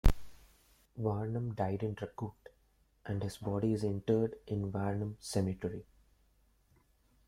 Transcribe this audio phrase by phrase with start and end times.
[0.97, 2.33] Varnum died in Dracut,
[3.05, 5.85] and his body is interred in Varnum Cemetery.